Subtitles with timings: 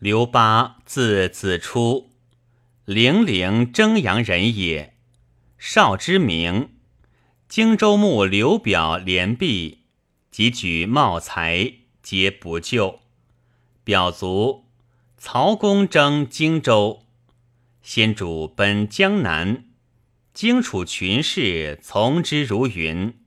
[0.00, 2.08] 刘巴，字子初，
[2.86, 4.96] 零陵征阳人也。
[5.58, 6.70] 少之名，
[7.50, 9.80] 荆州牧刘表连璧，
[10.30, 13.00] 及举茂才，皆不救。
[13.84, 14.64] 表卒，
[15.18, 17.04] 曹公征荆州，
[17.82, 19.66] 先主奔江南，
[20.32, 23.18] 荆楚群士从之如云，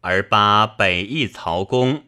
[0.00, 2.02] 而巴北议曹公，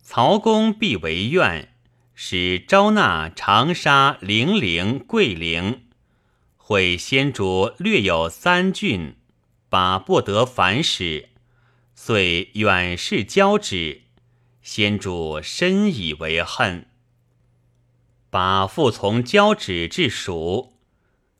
[0.00, 1.72] 曹公必为怨。
[2.18, 5.82] 使招纳长沙、零陵、桂陵，
[6.56, 9.16] 会先主略有三郡，
[9.68, 11.28] 把不得反使，
[11.94, 14.04] 遂远视交趾。
[14.62, 16.86] 先主深以为恨，
[18.30, 20.72] 把复从交趾至蜀，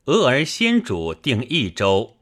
[0.05, 2.17] 俄而先主定益州，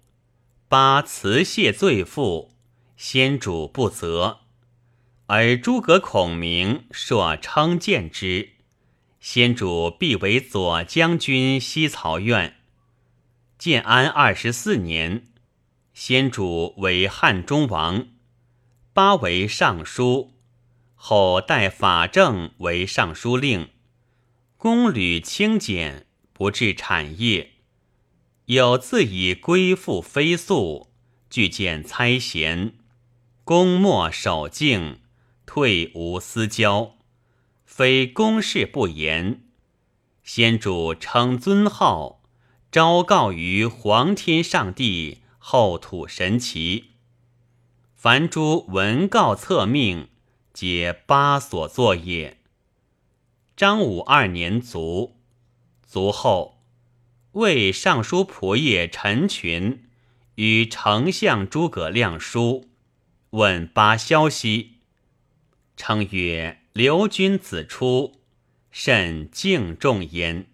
[0.69, 2.53] 八辞谢罪父，
[2.95, 4.44] 先主不责。
[5.27, 8.49] 而诸葛孔明硕称见之，
[9.19, 12.57] 先主必为左将军西曹院。
[13.57, 15.29] 建安二十四年，
[15.95, 18.09] 先主为汉中王，
[18.93, 20.33] 八为尚书，
[20.93, 23.69] 后代法正为尚书令。
[24.57, 27.53] 公履清简，不治产业，
[28.45, 30.91] 有自以归附非素，
[31.31, 32.75] 具见猜贤，
[33.43, 34.99] 公莫守敬。
[35.55, 36.97] 退无私交，
[37.63, 39.45] 非公事不言。
[40.21, 42.21] 先主称尊号，
[42.69, 46.95] 昭告于皇天上帝，后土神奇。
[47.95, 50.09] 凡诸文告册命，
[50.51, 52.41] 皆八所作也。
[53.55, 55.15] 张武二年卒，
[55.87, 56.65] 卒后，
[57.31, 59.85] 为尚书仆射陈群
[60.35, 62.67] 与丞相诸葛亮书，
[63.29, 64.74] 问八消息。
[65.77, 68.13] 称曰：“刘君子出，
[68.71, 70.47] 甚敬重焉。”